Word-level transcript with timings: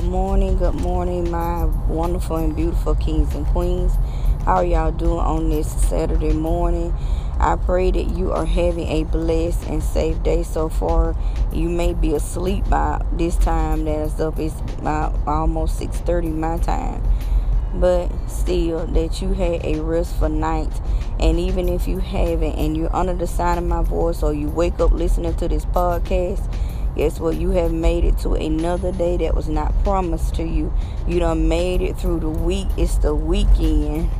Good 0.00 0.08
morning, 0.08 0.56
good 0.56 0.76
morning, 0.76 1.30
my 1.30 1.66
wonderful 1.86 2.36
and 2.36 2.56
beautiful 2.56 2.94
kings 2.94 3.34
and 3.34 3.46
queens. 3.48 3.92
How 4.46 4.54
are 4.54 4.64
y'all 4.64 4.92
doing 4.92 5.18
on 5.18 5.50
this 5.50 5.70
Saturday 5.70 6.32
morning? 6.32 6.94
I 7.38 7.56
pray 7.56 7.90
that 7.90 8.06
you 8.16 8.32
are 8.32 8.46
having 8.46 8.88
a 8.88 9.04
blessed 9.04 9.66
and 9.66 9.82
safe 9.82 10.22
day 10.22 10.42
so 10.42 10.70
far. 10.70 11.14
You 11.52 11.68
may 11.68 11.92
be 11.92 12.14
asleep 12.14 12.66
by 12.70 13.04
this 13.12 13.36
time 13.36 13.84
that 13.84 13.98
is 14.06 14.18
up. 14.22 14.38
It's 14.38 14.58
about 14.78 15.18
almost 15.26 15.78
6:30 15.78 16.30
my 16.30 16.56
time, 16.56 17.02
but 17.74 18.10
still 18.26 18.86
that 18.86 19.20
you 19.20 19.34
had 19.34 19.62
a 19.66 19.82
restful 19.82 20.30
night. 20.30 20.80
And 21.18 21.38
even 21.38 21.68
if 21.68 21.86
you 21.86 21.98
haven't, 21.98 22.54
and 22.54 22.74
you're 22.74 22.96
under 22.96 23.12
the 23.12 23.26
sound 23.26 23.58
of 23.58 23.66
my 23.66 23.82
voice, 23.82 24.22
or 24.22 24.32
you 24.32 24.48
wake 24.48 24.80
up 24.80 24.92
listening 24.92 25.34
to 25.34 25.46
this 25.46 25.66
podcast 25.66 26.48
Guess 26.96 27.20
what? 27.20 27.36
You 27.36 27.50
have 27.50 27.72
made 27.72 28.04
it 28.04 28.18
to 28.18 28.34
another 28.34 28.92
day 28.92 29.16
that 29.18 29.34
was 29.34 29.48
not 29.48 29.72
promised 29.84 30.34
to 30.36 30.44
you. 30.44 30.72
You 31.06 31.20
done 31.20 31.48
made 31.48 31.80
it 31.80 31.96
through 31.96 32.20
the 32.20 32.28
week. 32.28 32.68
It's 32.76 32.98
the 32.98 33.14
weekend. 33.14 34.10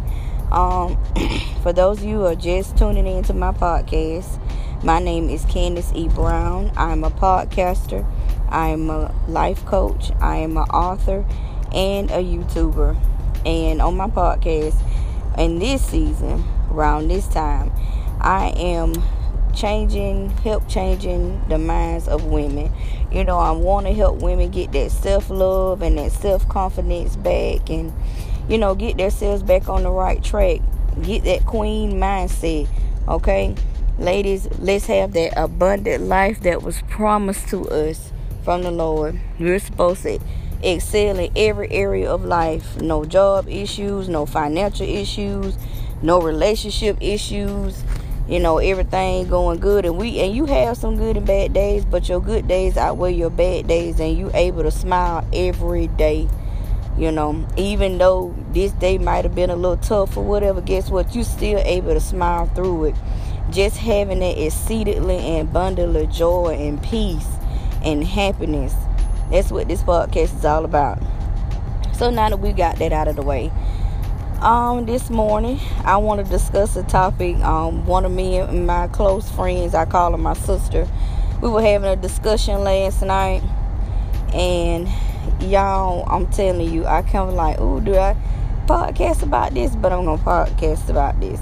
Um, 0.53 0.99
for 1.63 1.73
those 1.73 1.99
of 1.99 2.05
you 2.05 2.17
who 2.17 2.25
are 2.27 2.35
just 2.35 2.77
tuning 2.77 3.07
into 3.07 3.33
my 3.35 3.53
podcast, 3.53 4.41
my 4.85 4.99
name 4.99 5.29
is 5.29 5.45
Candis 5.47 5.95
E. 5.95 6.09
Brown. 6.09 6.73
I'm 6.77 7.05
a 7.05 7.11
podcaster. 7.11 8.07
I'm 8.49 8.89
a 8.89 9.15
life 9.29 9.65
coach. 9.67 10.11
I 10.21 10.37
am 10.37 10.57
an 10.57 10.65
author 10.71 11.25
and 11.73 12.11
a 12.11 12.23
YouTuber. 12.23 12.97
And 13.47 13.81
on 13.81 13.97
my 13.97 14.09
podcast, 14.09 14.81
in 15.39 15.59
this 15.59 15.85
season, 15.85 16.45
around 16.71 17.09
this 17.09 17.27
time, 17.29 17.73
I 18.21 18.49
am 18.57 18.95
changing, 19.55 20.31
help 20.31 20.69
changing 20.69 21.43
the 21.49 21.59
minds 21.59 22.09
of 22.09 22.25
women. 22.25 22.73
You 23.11 23.25
know, 23.25 23.39
I 23.39 23.53
want 23.53 23.87
to 23.87 23.93
help 23.93 24.23
women 24.23 24.51
get 24.51 24.73
that 24.73 24.91
self 24.91 25.31
love 25.31 25.83
and 25.83 25.99
that 25.99 26.13
self 26.13 26.49
confidence 26.49 27.17
back 27.17 27.71
and, 27.71 27.93
you 28.49 28.59
know, 28.59 28.75
get 28.75 28.97
themselves 28.97 29.43
back 29.43 29.69
on 29.69 29.83
the 29.83 29.91
right 29.91 30.23
track. 30.23 30.61
Get 31.03 31.25
that 31.25 31.47
queen 31.47 31.93
mindset, 31.93 32.69
okay? 33.09 33.55
Ladies, 33.99 34.49
let's 34.59 34.87
have 34.87 35.13
that 35.13 35.35
abundant 35.37 36.05
life 36.05 36.41
that 36.41 36.63
was 36.63 36.83
promised 36.89 37.49
to 37.49 37.69
us 37.69 38.13
from 38.45 38.63
the 38.63 38.71
Lord. 38.71 39.21
We're 39.39 39.59
supposed 39.59 40.03
to 40.03 40.19
excel 40.63 41.19
in 41.19 41.33
every 41.37 41.71
area 41.71 42.11
of 42.11 42.25
life. 42.25 42.81
No 42.81 43.05
job 43.05 43.49
issues, 43.49 44.09
no 44.09 44.27
financial 44.27 44.87
issues, 44.87 45.57
no 46.03 46.21
relationship 46.21 46.97
issues 47.01 47.85
you 48.31 48.39
know 48.39 48.59
everything 48.59 49.29
going 49.29 49.59
good 49.59 49.85
and 49.85 49.99
we 49.99 50.21
and 50.21 50.35
you 50.35 50.47
have 50.47 50.77
some 50.77 50.97
good 50.97 51.17
and 51.17 51.27
bad 51.27 51.53
days 51.53 51.85
but 51.85 52.09
your 52.09 52.21
good 52.21 52.47
days 52.47 52.77
outweigh 52.77 53.13
your 53.13 53.31
bad 53.31 53.67
days 53.67 53.99
and 54.01 54.17
you 54.17 54.31
able 54.35 54.63
to 54.63 54.71
smile 54.71 55.27
every 55.33 55.89
day 55.89 56.29
you 57.01 57.11
know. 57.11 57.47
Even 57.57 57.99
though 57.99 58.35
this 58.53 58.73
day 58.73 58.99
might 58.99 59.25
have 59.25 59.35
been 59.35 59.51
a 59.51 59.57
little 59.57 59.77
tough 59.79 60.17
or 60.17 60.25
whatever 60.25 60.61
guess 60.61 60.91
what? 60.91 61.15
You 61.15 61.25
still 61.25 61.59
able 61.59 61.95
to 61.95 62.01
smile 62.01 62.47
through 62.47 62.87
it. 62.87 62.95
Just 63.51 63.79
having 63.79 64.21
that 64.21 64.41
exceedingly 64.41 65.17
and 65.17 65.53
bundle 65.53 65.97
of 65.97 66.11
joy 66.11 66.57
and 66.61 66.81
peace 66.83 67.27
and 67.83 68.05
happiness. 68.05 68.75
That's 69.31 69.51
what 69.51 69.67
this 69.67 69.83
podcast 69.83 70.37
is 70.37 70.45
all 70.45 70.65
about. 70.65 71.03
So 71.95 72.11
now 72.11 72.29
that 72.29 72.39
we 72.39 72.53
got 72.53 72.79
that 72.79 72.93
out 72.93 73.09
of 73.09 73.17
the 73.17 73.23
way 73.23 73.51
um, 74.43 74.87
this 74.87 75.11
morning 75.11 75.61
I 75.85 75.99
want 75.99 76.25
to 76.25 76.31
discuss 76.31 76.77
a 76.77 76.83
topic. 76.83 77.37
Um, 77.39 77.87
one 77.87 78.05
of 78.05 78.13
me 78.13 78.39
and 78.39 78.67
my 78.67 78.89
close 78.89 79.31
friends, 79.31 79.75
I 79.75 79.85
call 79.85 80.13
her 80.13 80.19
my 80.19 80.35
sister, 80.35 80.89
we 81.43 81.49
were 81.49 81.63
having 81.63 81.91
a 81.91 81.97
discussion 81.97 82.61
last 82.65 83.03
night, 83.03 83.43
and 84.35 84.89
y'all, 85.41 86.05
I'm 86.09 86.27
telling 86.29 86.73
you, 86.73 86.87
I 86.87 87.03
of 87.03 87.35
like, 87.35 87.57
oh, 87.59 87.81
do 87.81 87.95
I 87.95 88.17
podcast 88.67 89.23
about 89.23 89.53
this? 89.53 89.77
But 89.77 89.93
I'm 89.93 90.05
gonna 90.05 90.23
podcast 90.23 90.89
about 90.89 91.21
this. 91.21 91.41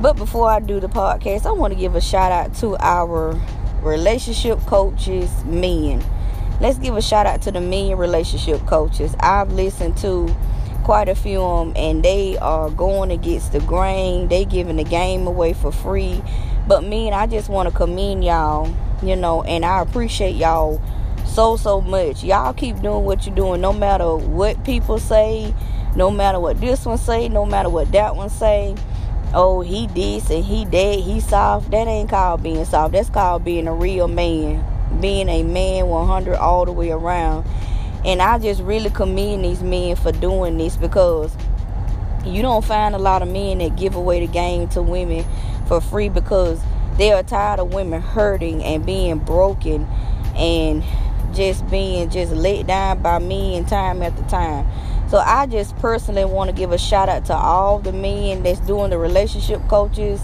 But 0.00 0.16
before 0.16 0.50
I 0.50 0.60
do 0.60 0.78
the 0.78 0.88
podcast, 0.88 1.46
I 1.46 1.52
want 1.52 1.72
to 1.72 1.78
give 1.78 1.94
a 1.94 2.00
shout 2.00 2.32
out 2.32 2.54
to 2.56 2.76
our 2.80 3.40
relationship 3.82 4.60
coaches, 4.66 5.30
men. 5.44 6.04
Let's 6.60 6.78
give 6.78 6.96
a 6.96 7.02
shout 7.02 7.26
out 7.26 7.42
to 7.42 7.50
the 7.50 7.60
men 7.60 7.96
relationship 7.96 8.60
coaches. 8.66 9.14
I've 9.20 9.52
listened 9.52 9.96
to 9.98 10.34
quite 10.86 11.08
a 11.08 11.16
few 11.16 11.42
of 11.42 11.66
them 11.66 11.76
and 11.76 12.04
they 12.04 12.38
are 12.38 12.70
going 12.70 13.10
against 13.10 13.50
the 13.50 13.58
grain. 13.58 14.28
They 14.28 14.44
giving 14.44 14.76
the 14.76 14.84
game 14.84 15.26
away 15.26 15.52
for 15.52 15.72
free. 15.72 16.22
But 16.68 16.84
me 16.84 17.08
and 17.08 17.14
i 17.14 17.26
just 17.26 17.48
want 17.48 17.68
to 17.68 17.74
commend 17.74 18.24
y'all 18.24 18.72
you 19.02 19.16
know 19.16 19.42
and 19.42 19.64
i 19.64 19.80
appreciate 19.80 20.36
y'all 20.36 20.80
so 21.26 21.56
so 21.56 21.80
much. 21.80 22.22
Y'all 22.22 22.54
keep 22.54 22.80
doing 22.82 23.04
what 23.04 23.26
you're 23.26 23.34
doing 23.34 23.60
no 23.60 23.72
matter 23.72 24.14
what 24.14 24.64
people 24.64 25.00
say 25.00 25.52
no 25.96 26.08
matter 26.08 26.38
what 26.38 26.60
this 26.60 26.86
one 26.86 26.98
say 26.98 27.28
no 27.28 27.44
matter 27.44 27.68
what 27.68 27.90
that 27.90 28.14
one 28.14 28.30
say. 28.30 28.76
Oh 29.34 29.62
he 29.62 29.88
this 29.88 30.30
and 30.30 30.44
he 30.44 30.66
that 30.66 31.00
he 31.00 31.18
soft. 31.18 31.72
That 31.72 31.88
ain't 31.88 32.10
called 32.10 32.44
being 32.44 32.64
soft. 32.64 32.92
That's 32.92 33.10
called 33.10 33.44
being 33.44 33.66
a 33.66 33.74
real 33.74 34.06
man. 34.06 34.64
Being 35.00 35.28
a 35.28 35.42
man 35.42 35.88
100 35.88 36.36
all 36.36 36.64
the 36.64 36.70
way 36.70 36.92
around 36.92 37.44
and 38.06 38.22
I 38.22 38.38
just 38.38 38.62
really 38.62 38.88
commend 38.88 39.44
these 39.44 39.62
men 39.62 39.96
for 39.96 40.12
doing 40.12 40.58
this 40.58 40.76
because 40.76 41.34
you 42.24 42.40
don't 42.40 42.64
find 42.64 42.94
a 42.94 42.98
lot 42.98 43.20
of 43.20 43.28
men 43.28 43.58
that 43.58 43.76
give 43.76 43.96
away 43.96 44.24
the 44.24 44.32
game 44.32 44.68
to 44.70 44.82
women 44.82 45.24
for 45.66 45.80
free 45.80 46.08
because 46.08 46.62
they 46.98 47.12
are 47.12 47.24
tired 47.24 47.58
of 47.58 47.74
women 47.74 48.00
hurting 48.00 48.62
and 48.62 48.86
being 48.86 49.18
broken 49.18 49.88
and 50.36 50.84
just 51.34 51.68
being 51.68 52.08
just 52.08 52.32
let 52.32 52.68
down 52.68 53.02
by 53.02 53.18
men 53.18 53.66
time 53.66 54.00
after 54.02 54.22
time. 54.28 54.66
So 55.10 55.18
I 55.18 55.46
just 55.46 55.76
personally 55.78 56.24
want 56.24 56.48
to 56.48 56.56
give 56.56 56.70
a 56.70 56.78
shout 56.78 57.08
out 57.08 57.24
to 57.26 57.34
all 57.34 57.80
the 57.80 57.92
men 57.92 58.44
that's 58.44 58.60
doing 58.60 58.90
the 58.90 58.98
relationship 58.98 59.66
coaches 59.68 60.20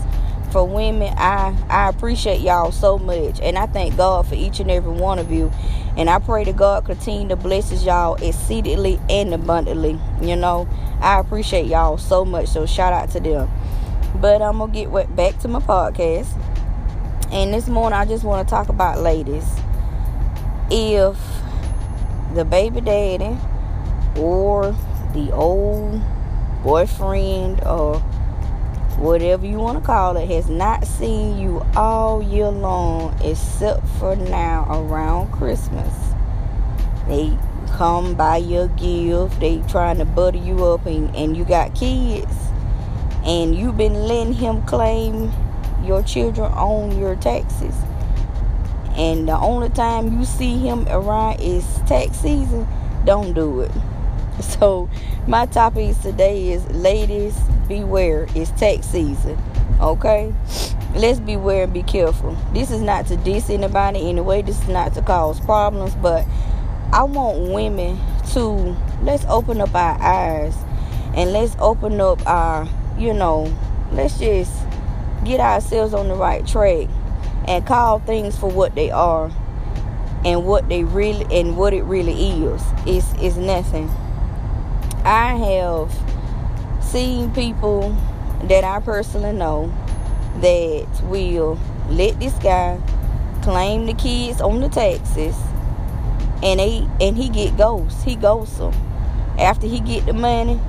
for 0.53 0.65
women. 0.65 1.13
I 1.17 1.57
I 1.71 1.89
appreciate 1.89 2.41
y'all 2.43 2.71
so 2.71 2.99
much 2.99 3.41
and 3.41 3.57
I 3.57 3.67
thank 3.67 3.97
God 3.97 4.29
for 4.29 4.35
each 4.35 4.61
and 4.61 4.71
every 4.71 4.93
one 4.93 5.19
of 5.19 5.33
you. 5.33 5.51
And 5.97 6.09
I 6.09 6.19
pray 6.19 6.45
to 6.45 6.53
God 6.53 6.85
continue 6.85 7.29
to 7.29 7.37
bless 7.37 7.83
y'all 7.83 8.15
exceedingly 8.17 9.01
and 9.09 9.33
abundantly. 9.33 9.99
You 10.21 10.37
know, 10.37 10.69
I 11.01 11.19
appreciate 11.19 11.67
y'all 11.67 11.97
so 11.97 12.25
much. 12.25 12.49
So 12.49 12.67
shout 12.67 12.93
out 12.93 13.11
to 13.11 13.21
them. 13.21 13.51
But 14.21 14.43
I'm 14.43 14.59
gonna 14.59 14.73
get 14.73 15.17
back 15.17 15.39
to 15.41 15.49
my 15.49 15.61
podcast. 15.61 16.39
And 17.33 17.53
this 17.53 17.67
morning 17.67 17.99
I 17.99 18.05
just 18.05 18.25
want 18.25 18.47
to 18.47 18.51
talk 18.51 18.69
about 18.69 19.01
ladies. 19.01 19.47
If 20.71 21.19
the 22.35 22.45
baby 22.45 22.83
daddy 22.83 23.37
or 24.17 24.77
the 25.15 25.33
old 25.33 26.01
boyfriend 26.63 27.63
or 27.65 28.03
whatever 29.03 29.45
you 29.45 29.59
want 29.59 29.77
to 29.77 29.85
call 29.85 30.17
it, 30.17 30.29
has 30.31 30.49
not 30.49 30.87
seen 30.87 31.37
you 31.37 31.61
all 31.75 32.23
year 32.23 32.49
long 32.49 33.19
except 33.25 33.85
for 33.99 34.15
now 34.15 34.65
around 34.71 35.33
Christmas. 35.33 35.93
They 37.09 37.37
come 37.73 38.15
buy 38.15 38.37
your 38.37 38.69
gift, 38.69 39.41
they 39.41 39.59
trying 39.69 39.99
to 39.99 40.05
butter 40.05 40.39
you 40.39 40.65
up, 40.67 40.87
and, 40.87 41.15
and 41.17 41.37
you 41.37 41.45
got 41.45 41.75
kids, 41.75 42.33
and 43.25 43.57
you've 43.57 43.77
been 43.77 43.95
letting 43.95 44.35
him 44.35 44.63
claim 44.67 45.33
your 45.83 46.05
children 46.05 46.53
on 46.53 46.97
your 46.97 47.17
taxes. 47.17 47.75
And 48.97 49.27
the 49.27 49.37
only 49.37 49.71
time 49.71 50.17
you 50.17 50.25
see 50.25 50.59
him 50.59 50.87
around 50.89 51.41
is 51.41 51.67
tax 51.89 52.19
season, 52.19 52.69
don't 53.05 53.33
do 53.33 53.63
it. 53.63 53.73
So, 54.41 54.89
my 55.27 55.47
topic 55.47 55.95
today 56.01 56.53
is 56.53 56.67
ladies, 56.71 57.39
beware. 57.69 58.27
It's 58.35 58.51
tax 58.53 58.87
season. 58.87 59.39
Okay? 59.81 60.33
Let's 60.95 61.21
beware 61.21 61.65
and 61.65 61.73
be 61.73 61.83
careful. 61.83 62.37
This 62.53 62.71
is 62.71 62.81
not 62.81 63.07
to 63.07 63.17
diss 63.17 63.51
anybody 63.51 64.09
anyway. 64.09 64.43
This 64.43 64.61
is 64.63 64.69
not 64.69 64.95
to 64.95 65.03
cause 65.03 65.41
problems, 65.41 65.95
but 65.97 66.27
I 66.93 67.05
want 67.05 67.53
women 67.53 67.99
to 68.33 68.77
let's 69.03 69.25
open 69.27 69.61
up 69.61 69.75
our 69.75 70.01
eyes 70.01 70.55
and 71.15 71.33
let's 71.33 71.57
open 71.59 72.01
up 72.01 72.27
our, 72.27 72.69
you 72.99 73.13
know, 73.13 73.55
let's 73.93 74.19
just 74.19 74.53
get 75.25 75.41
ourselves 75.41 75.95
on 75.95 76.09
the 76.09 76.15
right 76.15 76.47
track 76.47 76.89
and 77.49 77.67
call 77.67 77.99
things 78.01 78.39
for 78.39 78.51
what 78.51 78.75
they 78.75 78.91
are 78.91 79.31
and 80.25 80.47
what 80.47 80.69
they 80.69 80.85
really 80.85 81.27
and 81.37 81.57
what 81.57 81.73
it 81.73 81.83
really 81.83 82.45
is. 82.45 82.63
It's 82.87 83.13
is 83.21 83.37
nothing. 83.37 83.91
I 85.05 85.35
have 85.35 86.85
seen 86.85 87.33
people 87.33 87.91
that 88.45 88.63
I 88.63 88.79
personally 88.81 89.33
know 89.33 89.73
that 90.41 90.87
will 91.05 91.59
let 91.89 92.21
this 92.21 92.35
guy 92.35 92.81
claim 93.43 93.87
the 93.87 93.95
kids 93.95 94.41
on 94.41 94.61
the 94.61 94.69
taxes 94.69 95.35
and 96.43 96.61
they 96.61 96.87
and 97.01 97.17
he 97.17 97.29
get 97.29 97.57
ghosts. 97.57 98.05
He 98.05 98.15
ghosts 98.15 98.59
them. 98.59 98.73
After 99.39 99.67
he 99.67 99.81
get 99.81 100.07
the 100.07 100.13
money, 100.13 100.61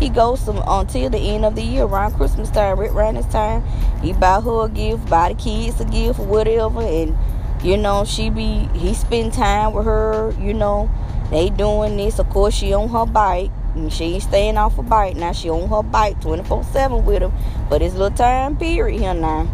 he 0.00 0.08
ghosts 0.08 0.46
them 0.46 0.60
until 0.66 1.10
the 1.10 1.18
end 1.18 1.44
of 1.44 1.54
the 1.54 1.62
year 1.62 1.84
around 1.84 2.14
Christmas 2.14 2.50
time, 2.50 2.80
right 2.80 2.90
around 2.90 3.14
this 3.14 3.26
time. 3.26 3.62
He 4.02 4.12
buy 4.12 4.40
her 4.40 4.64
a 4.64 4.68
gift, 4.68 5.08
buy 5.08 5.32
the 5.32 5.34
kids 5.34 5.80
a 5.80 5.84
gift 5.84 6.18
whatever 6.18 6.80
and 6.80 7.16
You 7.62 7.76
know, 7.76 8.04
she 8.04 8.30
be 8.30 8.68
he 8.74 8.94
spend 8.94 9.34
time 9.34 9.72
with 9.72 9.84
her, 9.84 10.34
you 10.40 10.54
know. 10.54 10.90
They 11.30 11.50
doing 11.50 11.96
this. 11.96 12.18
Of 12.18 12.30
course 12.30 12.54
she 12.54 12.72
on 12.72 12.88
her 12.88 13.06
bike. 13.06 13.50
She 13.90 14.04
ain't 14.04 14.22
staying 14.22 14.56
off 14.56 14.76
her 14.76 14.82
bike. 14.82 15.16
Now 15.16 15.32
she 15.32 15.50
on 15.50 15.68
her 15.68 15.82
bike 15.82 16.20
24-7 16.20 17.04
with 17.04 17.22
him. 17.22 17.32
But 17.68 17.82
it's 17.82 17.94
a 17.94 17.98
little 17.98 18.16
time 18.16 18.56
period 18.56 19.00
here 19.00 19.14
now. 19.14 19.48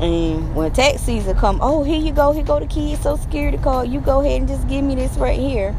And 0.00 0.54
when 0.54 0.72
tax 0.72 1.02
season 1.02 1.36
come, 1.36 1.58
oh 1.62 1.82
here 1.82 1.98
you 1.98 2.12
go, 2.12 2.32
here 2.32 2.44
go 2.44 2.60
the 2.60 2.66
kids 2.66 3.02
social 3.02 3.16
security 3.16 3.56
card. 3.58 3.88
You 3.88 4.00
go 4.00 4.20
ahead 4.20 4.40
and 4.40 4.48
just 4.48 4.68
give 4.68 4.84
me 4.84 4.94
this 4.94 5.16
right 5.16 5.38
here. 5.38 5.74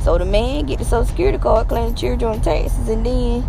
So 0.00 0.16
the 0.18 0.24
man 0.24 0.66
get 0.66 0.78
the 0.78 0.84
social 0.84 1.04
security 1.04 1.38
card, 1.38 1.68
claim 1.68 1.92
the 1.92 1.98
children 1.98 2.40
taxes, 2.40 2.88
and 2.88 3.04
then 3.04 3.46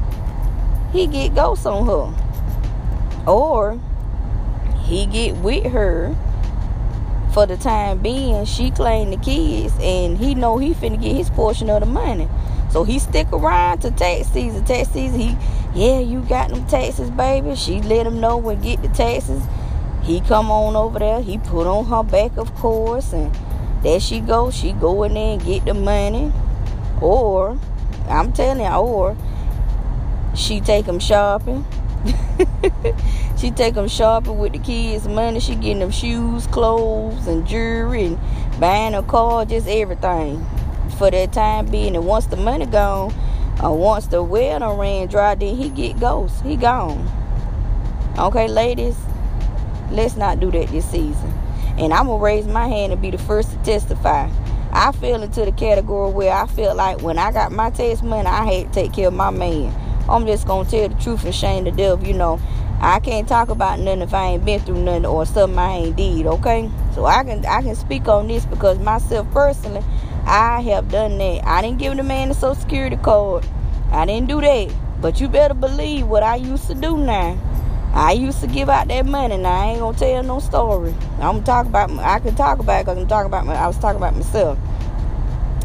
he 0.91 1.07
get 1.07 1.33
ghosts 1.33 1.65
on 1.65 1.85
her. 1.85 3.31
Or 3.31 3.79
he 4.83 5.05
get 5.05 5.37
with 5.37 5.71
her 5.71 6.15
for 7.33 7.47
the 7.47 7.57
time 7.57 7.99
being, 7.99 8.45
she 8.45 8.69
claim 8.69 9.09
the 9.09 9.17
kids, 9.17 9.73
and 9.79 10.17
he 10.17 10.35
know 10.35 10.57
he 10.57 10.73
finna 10.73 11.01
get 11.01 11.15
his 11.15 11.29
portion 11.31 11.69
of 11.69 11.79
the 11.79 11.87
money. 11.87 12.27
So 12.73 12.83
he 12.83 12.97
stick 12.97 13.31
around 13.31 13.81
to 13.81 13.91
tax 13.91 14.29
season. 14.29 14.65
Tax 14.65 14.89
season, 14.89 15.19
he, 15.19 15.37
yeah, 15.75 15.99
you 15.99 16.21
got 16.21 16.49
them 16.49 16.65
taxes, 16.65 17.11
baby. 17.11 17.55
She 17.55 17.79
let 17.83 18.07
him 18.07 18.19
know 18.19 18.37
when 18.37 18.59
get 18.61 18.81
the 18.81 18.87
taxes. 18.87 19.43
He 20.01 20.21
come 20.21 20.49
on 20.49 20.75
over 20.75 20.97
there. 20.97 21.21
He 21.21 21.37
put 21.37 21.67
on 21.67 21.85
her 21.85 22.01
back, 22.01 22.35
of 22.35 22.55
course, 22.55 23.13
and 23.13 23.31
there 23.83 23.99
she 23.99 24.21
go. 24.21 24.49
She 24.49 24.71
go 24.71 25.03
in 25.03 25.13
there 25.13 25.33
and 25.33 25.45
get 25.45 25.65
the 25.65 25.75
money. 25.75 26.33
Or, 26.99 27.59
I'm 28.09 28.33
telling 28.33 28.65
you, 28.65 28.71
or 28.71 29.15
she 30.35 30.59
take 30.59 30.87
him 30.87 30.99
shopping. 30.99 31.67
she 33.37 33.51
take 33.51 33.75
them 33.75 33.87
shopping 33.87 34.39
with 34.39 34.53
the 34.53 34.57
kids' 34.57 35.07
money. 35.07 35.39
She 35.39 35.53
getting 35.53 35.77
them 35.77 35.91
shoes, 35.91 36.47
clothes, 36.47 37.27
and 37.27 37.45
jewelry, 37.45 38.05
and 38.05 38.19
buying 38.59 38.95
a 38.95 39.03
car, 39.03 39.45
just 39.45 39.67
everything 39.67 40.43
for 40.93 41.11
that 41.11 41.33
time 41.33 41.65
being. 41.67 41.95
And 41.95 42.05
once 42.05 42.27
the 42.27 42.37
money 42.37 42.65
gone, 42.65 43.13
or 43.61 43.77
once 43.77 44.07
the 44.07 44.23
well 44.23 44.77
ran 44.77 45.07
dry, 45.07 45.35
then 45.35 45.55
he 45.55 45.69
get 45.69 45.99
ghost. 45.99 46.43
He 46.43 46.55
gone. 46.55 47.09
Okay, 48.17 48.47
ladies, 48.47 48.97
let's 49.91 50.15
not 50.15 50.39
do 50.39 50.51
that 50.51 50.69
this 50.69 50.89
season. 50.89 51.33
And 51.77 51.93
I'm 51.93 52.07
gonna 52.07 52.23
raise 52.23 52.45
my 52.45 52.67
hand 52.67 52.93
and 52.93 53.01
be 53.01 53.09
the 53.09 53.17
first 53.17 53.51
to 53.51 53.57
testify. 53.57 54.29
I 54.71 54.91
fell 54.91 55.21
into 55.21 55.45
the 55.45 55.51
category 55.51 56.11
where 56.11 56.33
I 56.33 56.47
feel 56.47 56.73
like 56.75 57.01
when 57.01 57.17
I 57.17 57.31
got 57.31 57.51
my 57.51 57.69
tax 57.69 58.01
money, 58.01 58.27
I 58.27 58.43
had 58.43 58.67
to 58.67 58.73
take 58.73 58.93
care 58.93 59.07
of 59.07 59.13
my 59.13 59.29
man. 59.29 59.73
I'm 60.09 60.25
just 60.25 60.45
gonna 60.45 60.69
tell 60.69 60.89
the 60.89 60.95
truth 60.95 61.23
and 61.25 61.33
shame 61.33 61.63
the 61.63 61.71
devil. 61.71 62.05
You 62.05 62.13
know, 62.13 62.39
I 62.81 62.99
can't 62.99 63.27
talk 63.27 63.49
about 63.49 63.79
nothing 63.79 64.01
if 64.01 64.13
I 64.13 64.31
ain't 64.31 64.45
been 64.45 64.59
through 64.59 64.83
nothing 64.83 65.05
or 65.05 65.25
something 65.25 65.57
I 65.57 65.71
ain't 65.77 65.95
did. 65.95 66.25
Okay, 66.25 66.69
so 66.93 67.05
I 67.05 67.23
can 67.23 67.45
I 67.45 67.61
can 67.61 67.75
speak 67.75 68.07
on 68.07 68.27
this 68.27 68.45
because 68.45 68.77
myself 68.79 69.29
personally, 69.31 69.83
I 70.25 70.61
have 70.61 70.89
done 70.89 71.17
that. 71.17 71.45
I 71.45 71.61
didn't 71.61 71.79
give 71.79 71.95
the 71.97 72.03
man 72.03 72.29
the 72.29 72.33
social 72.35 72.55
security 72.55 72.97
card. 72.97 73.45
I 73.91 74.05
didn't 74.05 74.27
do 74.27 74.41
that. 74.41 74.73
But 75.01 75.19
you 75.19 75.27
better 75.27 75.53
believe 75.53 76.07
what 76.07 76.23
I 76.23 76.35
used 76.35 76.67
to 76.67 76.75
do 76.75 76.97
now. 76.97 77.37
I 77.93 78.13
used 78.13 78.39
to 78.41 78.47
give 78.47 78.69
out 78.69 78.87
that 78.87 79.05
money. 79.05 79.37
Now 79.37 79.51
I 79.51 79.65
ain't 79.71 79.79
gonna 79.79 79.97
tell 79.97 80.23
no 80.23 80.39
story. 80.39 80.95
I'm 81.19 81.43
talk 81.43 81.67
about. 81.67 81.91
I 81.91 82.19
can 82.19 82.35
talk 82.35 82.59
about 82.59 82.85
because 82.85 82.97
I'm 82.97 83.07
talking 83.07 83.27
about. 83.27 83.47
I 83.47 83.67
was 83.67 83.77
talking 83.77 83.97
about 83.97 84.15
myself. 84.15 84.57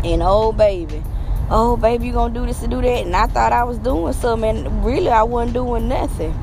And 0.05 0.23
oh 0.23 0.53
baby, 0.53 1.03
oh 1.51 1.77
baby, 1.77 2.07
you 2.07 2.13
gonna 2.13 2.35
do 2.35 2.45
this 2.45 2.61
and 2.63 2.71
do 2.71 2.83
that, 2.83 3.07
and 3.07 3.17
I 3.17 3.29
thought 3.29 3.53
I 3.53 3.65
was 3.65 3.79
doing 3.79 4.13
something, 4.13 4.67
and 4.67 4.85
really 4.85 5.09
I 5.09 5.23
wasn't 5.23 5.55
doing 5.55 5.89
nothing. 5.89 6.39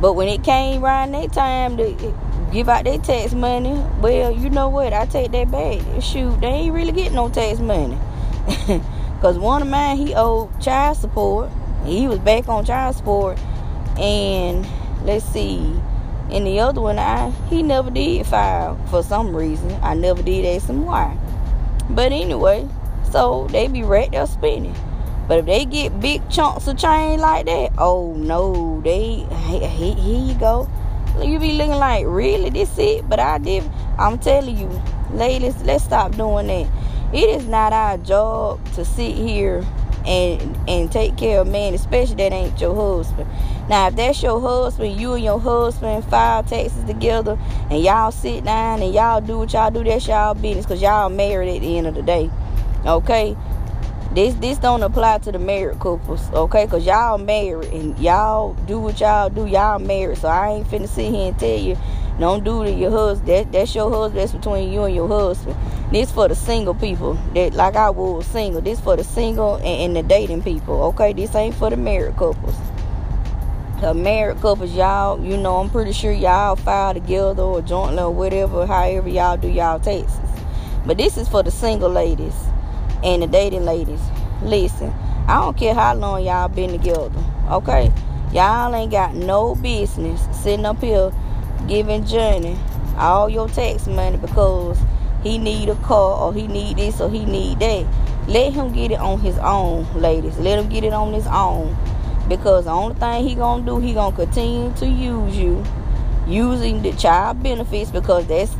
But 0.00 0.14
when 0.14 0.28
it 0.28 0.44
came 0.44 0.84
around 0.84 1.12
that 1.12 1.32
time 1.32 1.76
to 1.78 1.92
give 2.52 2.68
out 2.68 2.84
their 2.84 2.98
tax 2.98 3.32
money, 3.32 3.82
well, 4.00 4.30
you 4.30 4.50
know 4.50 4.68
what? 4.68 4.92
I 4.92 5.06
take 5.06 5.32
that 5.32 5.50
back. 5.50 5.80
Shoot, 6.02 6.40
they 6.40 6.48
ain't 6.48 6.74
really 6.74 6.92
getting 6.92 7.14
no 7.14 7.28
tax 7.28 7.58
money. 7.58 7.98
Cause 9.20 9.38
one 9.38 9.62
of 9.62 9.68
mine, 9.68 9.98
he 9.98 10.14
owed 10.14 10.60
child 10.60 10.96
support. 10.96 11.50
He 11.84 12.06
was 12.06 12.18
back 12.18 12.48
on 12.48 12.64
child 12.64 12.96
support, 12.96 13.38
and 13.98 14.66
let's 15.04 15.24
see. 15.26 15.58
And 16.30 16.46
the 16.46 16.60
other 16.60 16.80
one, 16.80 16.98
I 16.98 17.30
he 17.48 17.62
never 17.62 17.90
did 17.90 18.26
file 18.26 18.78
for 18.86 19.02
some 19.02 19.34
reason. 19.34 19.72
I 19.82 19.94
never 19.94 20.22
did 20.22 20.44
ask 20.46 20.68
him 20.68 20.84
why. 20.84 21.16
But 21.90 22.12
anyway, 22.12 22.68
so 23.10 23.46
they 23.50 23.68
be 23.68 23.82
right 23.82 24.10
there 24.10 24.26
spending. 24.26 24.74
But 25.26 25.40
if 25.40 25.46
they 25.46 25.64
get 25.64 26.00
big 26.00 26.28
chunks 26.30 26.66
of 26.66 26.78
change 26.78 27.20
like 27.20 27.46
that, 27.46 27.72
oh 27.78 28.14
no, 28.14 28.80
they 28.82 29.26
here 29.46 29.94
you 29.96 30.34
go. 30.34 30.68
You 31.22 31.38
be 31.38 31.52
looking 31.52 31.72
like 31.72 32.04
really 32.06 32.50
this 32.50 32.76
it, 32.78 33.08
but 33.08 33.20
I 33.20 33.38
did. 33.38 33.68
I'm 33.98 34.18
telling 34.18 34.56
you, 34.56 34.68
ladies, 35.12 35.60
let's 35.62 35.84
stop 35.84 36.16
doing 36.16 36.46
that. 36.46 36.68
It 37.12 37.28
is 37.28 37.46
not 37.46 37.72
our 37.72 37.98
job 37.98 38.64
to 38.74 38.84
sit 38.84 39.14
here 39.14 39.64
and 40.06 40.56
and 40.68 40.90
take 40.90 41.16
care 41.16 41.40
of 41.40 41.48
men, 41.48 41.74
especially 41.74 42.16
that 42.16 42.32
ain't 42.32 42.60
your 42.60 42.74
husband. 42.74 43.28
Now, 43.68 43.88
if 43.88 43.96
that's 43.96 44.22
your 44.22 44.40
husband, 44.40 44.98
you 44.98 45.14
and 45.14 45.24
your 45.24 45.38
husband 45.38 46.04
file 46.06 46.42
taxes 46.42 46.84
together, 46.84 47.38
and 47.70 47.82
y'all 47.82 48.10
sit 48.10 48.44
down 48.44 48.82
and 48.82 48.94
y'all 48.94 49.20
do 49.20 49.38
what 49.38 49.52
y'all 49.52 49.70
do, 49.70 49.84
that's 49.84 50.06
y'all 50.06 50.34
business, 50.34 50.66
cause 50.66 50.80
y'all 50.80 51.08
married 51.10 51.54
at 51.56 51.60
the 51.60 51.78
end 51.78 51.86
of 51.86 51.94
the 51.94 52.02
day. 52.02 52.30
Okay, 52.86 53.36
this 54.12 54.34
this 54.34 54.58
don't 54.58 54.82
apply 54.82 55.18
to 55.18 55.30
the 55.30 55.38
married 55.38 55.78
couples, 55.78 56.28
okay? 56.32 56.66
Cause 56.66 56.84
y'all 56.84 57.16
married 57.16 57.72
and 57.72 57.96
y'all 58.00 58.54
do 58.66 58.80
what 58.80 58.98
y'all 58.98 59.30
do. 59.30 59.46
Y'all 59.46 59.78
married, 59.78 60.18
so 60.18 60.26
I 60.26 60.54
ain't 60.54 60.66
finna 60.66 60.88
sit 60.88 61.14
here 61.14 61.28
and 61.28 61.38
tell 61.38 61.56
you 61.56 61.78
don't 62.18 62.42
do 62.42 62.64
to 62.64 62.72
your 62.72 62.90
husband. 62.90 63.28
That 63.28 63.52
that's 63.52 63.72
your 63.72 63.88
husband. 63.88 64.20
That's 64.20 64.32
between 64.32 64.72
you 64.72 64.82
and 64.82 64.96
your 64.96 65.06
husband. 65.06 65.56
This 65.92 66.10
for 66.10 66.26
the 66.26 66.34
single 66.34 66.74
people 66.74 67.14
that 67.34 67.54
like 67.54 67.76
I 67.76 67.90
was 67.90 68.26
single. 68.26 68.60
This 68.60 68.80
for 68.80 68.96
the 68.96 69.04
single 69.04 69.56
and, 69.56 69.96
and 69.96 69.96
the 69.96 70.02
dating 70.02 70.42
people, 70.42 70.82
okay? 70.86 71.12
This 71.12 71.32
ain't 71.36 71.54
for 71.54 71.70
the 71.70 71.76
married 71.76 72.16
couples. 72.16 72.56
The 73.80 73.94
married 73.94 74.40
couples, 74.40 74.74
y'all, 74.74 75.24
you 75.24 75.36
know, 75.36 75.58
I'm 75.58 75.70
pretty 75.70 75.92
sure 75.92 76.12
y'all 76.12 76.56
file 76.56 76.94
together 76.94 77.42
or 77.42 77.62
jointly 77.62 78.02
or 78.02 78.10
whatever, 78.10 78.66
however 78.66 79.08
y'all 79.08 79.36
do 79.36 79.48
y'all 79.48 79.78
taxes. 79.78 80.18
But 80.84 80.98
this 80.98 81.16
is 81.16 81.28
for 81.28 81.44
the 81.44 81.52
single 81.52 81.90
ladies 81.90 82.34
and 83.02 83.22
the 83.22 83.26
dating 83.26 83.64
ladies, 83.64 84.00
listen, 84.42 84.90
I 85.26 85.40
don't 85.40 85.56
care 85.56 85.74
how 85.74 85.94
long 85.94 86.24
y'all 86.24 86.48
been 86.48 86.70
together, 86.70 87.24
okay? 87.50 87.92
Y'all 88.32 88.74
ain't 88.74 88.90
got 88.90 89.14
no 89.14 89.54
business 89.56 90.24
sitting 90.42 90.64
up 90.64 90.80
here 90.80 91.12
giving 91.66 92.04
Johnny 92.04 92.58
all 92.96 93.28
your 93.28 93.48
tax 93.48 93.86
money 93.86 94.16
because 94.16 94.78
he 95.22 95.38
need 95.38 95.68
a 95.68 95.74
car 95.76 96.18
or 96.18 96.34
he 96.34 96.46
need 96.46 96.76
this 96.76 97.00
or 97.00 97.10
he 97.10 97.24
need 97.24 97.58
that. 97.60 97.86
Let 98.28 98.52
him 98.52 98.72
get 98.72 98.92
it 98.92 98.98
on 99.00 99.20
his 99.20 99.36
own, 99.38 99.86
ladies. 100.00 100.38
Let 100.38 100.58
him 100.58 100.68
get 100.68 100.84
it 100.84 100.92
on 100.92 101.12
his 101.12 101.26
own. 101.26 101.76
Because 102.28 102.66
the 102.66 102.70
only 102.70 102.94
thing 102.94 103.26
he 103.26 103.34
gonna 103.34 103.64
do, 103.66 103.80
he 103.80 103.92
gonna 103.92 104.14
continue 104.14 104.72
to 104.74 104.86
use 104.86 105.36
you 105.36 105.64
using 106.26 106.82
the 106.82 106.92
child 106.92 107.42
benefits 107.42 107.90
because 107.90 108.26
that's 108.26 108.54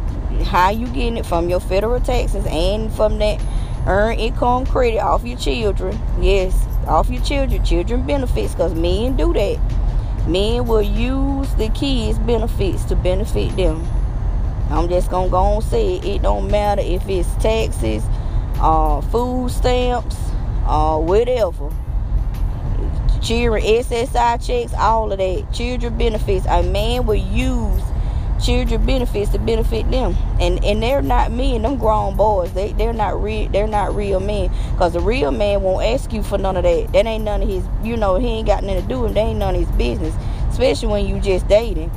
how 0.45 0.71
you 0.71 0.87
getting 0.87 1.17
it 1.17 1.27
from 1.27 1.49
your 1.49 1.61
federal 1.61 2.01
taxes 2.01 2.45
and 2.49 2.93
from 2.95 3.19
that 3.19 3.41
earn 3.87 4.19
income 4.19 4.67
credit 4.67 4.99
off 4.99 5.25
your 5.25 5.39
children. 5.39 5.99
Yes, 6.21 6.55
off 6.87 7.11
your 7.11 7.23
children, 7.23 7.65
children 7.65 8.07
benefits, 8.07 8.55
because 8.55 8.75
men 8.75 9.17
do 9.17 9.33
that. 9.33 9.59
Men 10.27 10.67
will 10.67 10.83
use 10.83 11.53
the 11.55 11.69
kids' 11.71 12.19
benefits 12.19 12.85
to 12.85 12.97
benefit 12.97 13.57
them. 13.57 13.87
I'm 14.71 14.89
just 14.89 15.11
gonna 15.11 15.29
go 15.29 15.55
and 15.55 15.65
say 15.65 15.97
it. 15.97 16.05
It 16.05 16.23
don't 16.23 16.51
matter 16.51 16.83
if 16.83 17.09
it's 17.09 17.33
taxes, 17.43 18.05
uh, 18.61 19.01
food 19.01 19.51
stamps, 19.51 20.17
uh, 20.67 20.99
whatever. 20.99 21.71
Children 23.21 23.63
SSI 23.63 24.47
checks, 24.47 24.73
all 24.75 25.13
of 25.13 25.19
that. 25.19 25.53
Children 25.53 25.99
benefits. 25.99 26.47
A 26.47 26.63
man 26.63 27.05
will 27.05 27.17
use 27.17 27.83
children 28.43 28.85
benefits 28.85 29.31
to 29.33 29.39
benefit 29.39 29.91
them. 29.91 30.17
And 30.41 30.65
and 30.65 30.83
they're 30.83 31.03
not 31.03 31.33
men 31.33 31.63
them 31.63 31.79
grown 31.79 32.17
boys. 32.17 32.53
They 32.53 32.73
they're 32.73 32.93
not 32.93 33.23
real 33.23 33.49
they're 33.49 33.67
not 33.67 33.95
real 33.95 34.21
men. 34.21 34.51
Because 34.73 34.95
the 34.95 35.01
real 35.01 35.31
man 35.31 35.63
won't 35.63 35.85
ask 35.85 36.13
you 36.13 36.23
for 36.23 36.39
none 36.39 36.57
of 36.57 36.65
that. 36.65 36.93
That 36.93 37.07
ain't 37.07 37.25
none 37.25 37.43
of 37.43 37.49
his 37.49 37.65
you 37.83 37.97
know 37.97 38.17
he 38.17 38.29
ain't 38.29 38.47
got 38.47 38.65
nothing 38.65 38.83
to 38.83 38.89
do 38.89 39.01
with 39.01 39.15
that 39.15 39.21
ain't 39.21 39.39
none 39.39 39.55
of 39.55 39.61
his 39.61 39.71
business. 39.77 40.15
Especially 40.49 40.89
when 40.89 41.07
you 41.07 41.21
just 41.21 41.47
dating. 41.49 41.91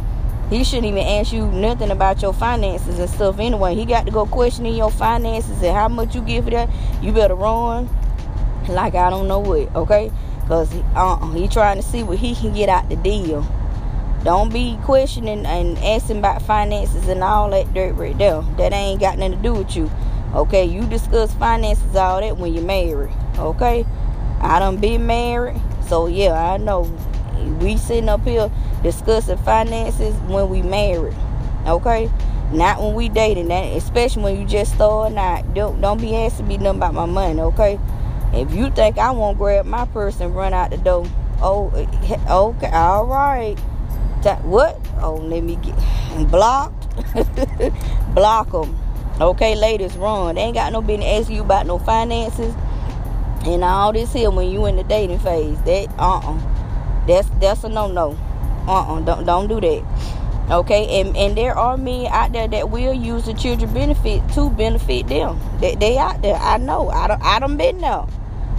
He 0.50 0.63
shouldn't 0.63 0.85
even 0.85 1.03
ask 1.03 1.33
you 1.33 1.47
nothing 1.47 1.89
about 1.89 2.21
your 2.21 2.33
finances 2.33 3.00
and 3.00 3.09
stuff 3.09 3.39
anyway. 3.39 3.75
He 3.75 3.85
got 3.85 4.05
to 4.05 4.12
go 4.12 4.25
questioning 4.25 4.75
your 4.75 4.91
finances 4.91 5.63
and 5.63 5.75
how 5.75 5.88
much 5.88 6.13
you 6.13 6.21
give 6.21 6.43
for 6.43 6.51
that. 6.51 6.69
You 7.01 7.12
better 7.12 7.35
run. 7.35 7.89
Like 8.69 8.95
i 8.95 9.09
don't 9.09 9.27
know 9.27 9.39
what 9.39 9.75
okay? 9.75 10.12
Because 10.41 10.71
he, 10.71 10.83
uh, 10.95 11.31
he 11.31 11.47
trying 11.47 11.77
to 11.77 11.83
see 11.83 12.03
what 12.03 12.17
he 12.17 12.35
can 12.35 12.53
get 12.53 12.69
out 12.69 12.89
the 12.89 12.95
deal 12.97 13.45
don't 14.24 14.53
be 14.53 14.77
questioning 14.84 15.46
and 15.46 15.77
asking 15.80 16.20
about 16.20 16.42
finances 16.42 17.08
and 17.10 17.22
all 17.24 17.50
that 17.50 17.74
dirt 17.74 17.96
right 17.96 18.18
there. 18.18 18.42
That 18.58 18.72
ain't 18.72 19.01
got 19.01 19.18
nothing 19.18 19.38
to 19.38 19.44
do 19.44 19.53
with 19.53 19.75
you. 19.75 19.92
Okay, 20.34 20.65
you 20.65 20.86
discuss 20.88 21.34
finances 21.36 21.96
all 21.96 22.22
that 22.22 22.38
when 22.38 22.53
you're 22.53 22.63
married. 22.63 23.12
Okay, 23.38 23.86
I 24.39 24.60
done 24.60 24.77
been 24.77 25.06
married, 25.06 25.60
so 25.88 26.08
yeah, 26.08 26.34
I 26.34 26.58
know. 26.58 26.82
We 27.60 27.77
sitting 27.77 28.08
up 28.10 28.24
here 28.24 28.50
discussing 28.82 29.38
finances 29.39 30.15
when 30.30 30.50
we 30.50 30.62
married. 30.62 31.15
Okay, 31.68 32.10
Not 32.51 32.82
when 32.82 32.94
we 32.94 33.10
dating, 33.10 33.48
that 33.50 33.75
especially 33.75 34.24
when 34.24 34.39
you 34.39 34.46
just 34.46 34.75
starting 34.75 35.18
out. 35.18 35.53
Don't 35.53 35.82
don't 35.82 36.00
be 36.00 36.15
asking 36.15 36.48
me 36.48 36.58
nothing 36.58 36.77
about 36.77 36.94
my 36.94 37.06
money, 37.06 37.42
okay? 37.42 37.80
If 38.32 38.53
you 38.53 38.70
think 38.72 38.98
I 38.98 39.12
won't 39.12 39.38
grab 39.38 39.65
my 39.65 39.86
purse 39.86 40.20
and 40.20 40.36
run 40.36 40.53
out 40.53 40.72
the 40.72 40.77
door, 40.77 41.06
oh, 41.42 41.72
eh, 41.75 42.18
okay, 42.30 42.70
all 42.72 43.06
right. 43.06 43.58
What? 44.24 44.80
Oh, 45.01 45.15
let 45.15 45.44
me 45.44 45.58
get 45.58 45.75
blocked. 46.32 46.88
Block 48.15 48.51
them. 48.51 48.77
Okay, 49.20 49.56
ladies, 49.56 49.96
run. 49.98 50.36
They 50.36 50.42
ain't 50.42 50.56
got 50.56 50.72
no 50.72 50.82
business 50.82 51.22
asking 51.22 51.36
you 51.36 51.42
about 51.44 51.68
no 51.68 51.77
finances 51.77 52.56
and 53.46 53.63
all 53.63 53.92
this 53.92 54.13
here 54.13 54.32
when 54.32 54.50
you 54.50 54.65
in 54.65 54.77
the 54.77 54.84
dating 54.84 55.20
phase. 55.20 55.62
That 55.63 55.89
uh 56.00 56.20
uh-uh. 56.20 56.36
uh. 56.36 57.06
That's 57.06 57.30
that's 57.39 57.63
a 57.63 57.70
no 57.70 57.92
no. 57.92 58.18
Uh 58.65 58.96
uh. 58.96 59.00
Don't 59.01 59.25
don't 59.25 59.48
do 59.48 59.60
that. 59.60 59.84
Okay, 60.50 61.01
and 61.01 61.15
and 61.15 61.38
there 61.38 61.58
are 61.58 61.77
men 61.77 62.08
out 62.08 62.32
there 62.32 62.48
that 62.48 62.70
will 62.70 62.94
use 62.94 63.25
the 63.25 63.34
children 63.34 63.74
benefit 63.74 64.27
to 64.34 64.50
benefit 64.50 65.08
them. 65.08 65.39
That 65.60 65.80
they, 65.80 65.94
they 65.94 65.98
out 65.98 66.22
there. 66.22 66.36
I 66.36 66.58
know. 66.58 66.89
I 66.89 67.08
don't 67.08 67.22
I 67.22 67.39
don't 67.39 67.58
been 67.58 67.80
there. 67.80 68.06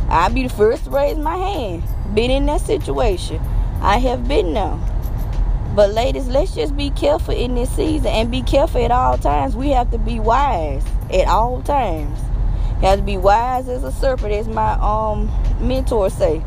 I'll 0.08 0.30
be 0.30 0.42
the 0.42 0.48
first 0.50 0.84
to 0.84 0.90
raise 0.90 1.16
my 1.16 1.36
hand. 1.36 1.82
Been 2.14 2.30
in 2.30 2.46
that 2.46 2.60
situation. 2.60 3.40
I 3.80 3.98
have 3.98 4.28
been 4.28 4.54
there. 4.54 4.78
But 5.74 5.92
ladies, 5.92 6.28
let's 6.28 6.54
just 6.54 6.76
be 6.76 6.90
careful 6.90 7.34
in 7.34 7.56
this 7.56 7.68
season 7.68 8.06
and 8.06 8.30
be 8.30 8.42
careful 8.42 8.84
at 8.84 8.92
all 8.92 9.18
times. 9.18 9.56
We 9.56 9.70
have 9.70 9.90
to 9.90 9.98
be 9.98 10.20
wise 10.20 10.84
at 11.12 11.26
all 11.26 11.62
times. 11.62 12.16
You 12.80 12.88
have 12.88 13.00
to 13.00 13.04
be 13.04 13.16
wise 13.16 13.68
as 13.68 13.82
a 13.82 13.90
serpent, 13.90 14.32
as 14.32 14.46
my 14.46 14.74
um 14.74 15.32
mentor 15.60 16.10
say. 16.10 16.44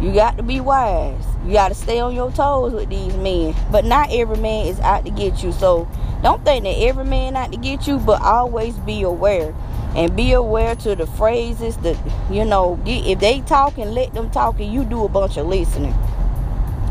You 0.00 0.14
got 0.14 0.38
to 0.38 0.42
be 0.42 0.60
wise. 0.60 1.22
You 1.44 1.52
got 1.52 1.68
to 1.68 1.74
stay 1.74 2.00
on 2.00 2.14
your 2.14 2.32
toes 2.32 2.72
with 2.72 2.88
these 2.88 3.14
men. 3.16 3.54
But 3.70 3.84
not 3.84 4.08
every 4.10 4.38
man 4.38 4.66
is 4.66 4.80
out 4.80 5.04
to 5.04 5.10
get 5.10 5.42
you. 5.42 5.52
So 5.52 5.86
don't 6.22 6.42
think 6.42 6.64
that 6.64 6.78
every 6.78 7.04
man 7.04 7.36
out 7.36 7.52
to 7.52 7.58
get 7.58 7.86
you, 7.86 7.98
but 7.98 8.22
always 8.22 8.78
be 8.78 9.02
aware. 9.02 9.54
And 9.94 10.16
be 10.16 10.32
aware 10.32 10.74
to 10.76 10.96
the 10.96 11.06
phrases 11.06 11.76
that, 11.78 11.98
you 12.30 12.46
know, 12.46 12.80
if 12.86 13.20
they 13.20 13.42
talking, 13.42 13.92
let 13.92 14.14
them 14.14 14.30
talk 14.30 14.58
and 14.58 14.72
you 14.72 14.84
do 14.84 15.04
a 15.04 15.08
bunch 15.08 15.36
of 15.36 15.46
listening 15.46 15.94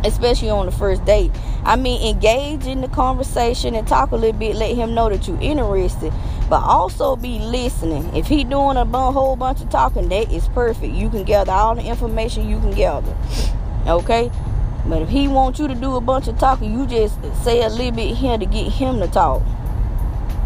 especially 0.04 0.50
on 0.50 0.66
the 0.66 0.72
first 0.72 1.04
date. 1.06 1.32
I 1.64 1.76
mean, 1.76 2.02
engage 2.08 2.66
in 2.66 2.82
the 2.82 2.88
conversation 2.88 3.76
and 3.76 3.88
talk 3.88 4.12
a 4.12 4.16
little 4.16 4.38
bit. 4.38 4.56
Let 4.56 4.76
him 4.76 4.94
know 4.94 5.10
that 5.10 5.28
you're 5.28 5.42
interested, 5.42 6.12
but 6.50 6.62
also 6.64 7.16
be 7.16 7.40
listening. 7.40 8.16
If 8.16 8.28
he 8.28 8.44
doing 8.44 8.78
a 8.78 8.86
whole 8.86 9.36
bunch 9.36 9.62
of 9.62 9.70
talking, 9.70 10.10
that 10.10 10.32
is 10.32 10.48
perfect. 10.50 10.94
You 10.94 11.10
can 11.10 11.24
gather 11.24 11.52
all 11.52 11.76
the 11.76 11.84
information 11.84 12.50
you 12.50 12.60
can 12.60 12.72
gather. 12.72 13.16
Okay. 13.88 14.32
But 14.86 15.04
if 15.04 15.10
he 15.10 15.28
wants 15.28 15.60
you 15.60 15.68
to 15.68 15.76
do 15.76 15.96
a 15.96 16.02
bunch 16.02 16.28
of 16.28 16.40
talking, 16.40 16.74
you 16.74 16.88
just 16.88 17.16
say 17.44 17.62
a 17.62 17.70
little 17.70 17.92
bit 17.92 18.16
here 18.16 18.38
to 18.38 18.46
get 18.46 18.72
him 18.72 19.00
to 19.00 19.08
talk. 19.08 19.44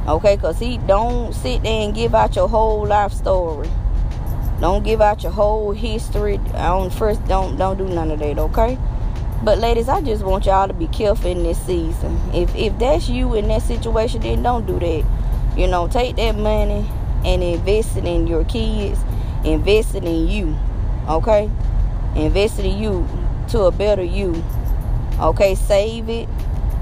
Okay, 0.07 0.37
cause 0.37 0.59
he 0.59 0.77
don't 0.77 1.33
sit 1.33 1.63
there 1.63 1.83
and 1.85 1.95
give 1.95 2.13
out 2.13 2.35
your 2.35 2.47
whole 2.47 2.85
life 2.85 3.11
story. 3.11 3.69
Don't 4.59 4.83
give 4.83 5.01
out 5.01 5.23
your 5.23 5.31
whole 5.31 5.71
history. 5.71 6.37
On 6.53 6.89
first, 6.89 7.25
don't 7.27 7.57
don't 7.57 7.77
do 7.77 7.85
none 7.85 8.11
of 8.11 8.19
that. 8.19 8.37
Okay. 8.37 8.77
But 9.43 9.59
ladies, 9.59 9.89
I 9.89 10.01
just 10.01 10.23
want 10.23 10.45
y'all 10.45 10.67
to 10.67 10.73
be 10.73 10.87
careful 10.87 11.29
in 11.29 11.43
this 11.43 11.59
season. 11.65 12.19
If 12.33 12.55
if 12.55 12.77
that's 12.79 13.09
you 13.09 13.35
in 13.35 13.47
that 13.49 13.61
situation, 13.61 14.21
then 14.21 14.41
don't 14.41 14.65
do 14.65 14.79
that. 14.79 15.05
You 15.57 15.67
know, 15.67 15.87
take 15.87 16.15
that 16.15 16.35
money 16.35 16.89
and 17.23 17.43
invest 17.43 17.97
it 17.97 18.05
in 18.05 18.27
your 18.27 18.45
kids, 18.45 18.99
invest 19.43 19.95
it 19.95 20.03
in 20.03 20.27
you. 20.27 20.55
Okay? 21.07 21.49
Invest 22.15 22.59
it 22.59 22.65
in 22.65 22.79
you 22.79 23.07
to 23.49 23.61
a 23.61 23.71
better 23.71 24.03
you. 24.03 24.43
Okay, 25.19 25.55
save 25.55 26.09
it. 26.09 26.27